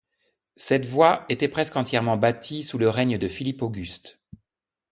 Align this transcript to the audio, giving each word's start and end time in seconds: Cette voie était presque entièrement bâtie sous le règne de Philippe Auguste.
Cette 0.57 0.87
voie 0.87 1.27
était 1.29 1.47
presque 1.47 1.75
entièrement 1.75 2.17
bâtie 2.17 2.63
sous 2.63 2.79
le 2.79 2.89
règne 2.89 3.19
de 3.19 3.27
Philippe 3.27 3.61
Auguste. 3.61 4.19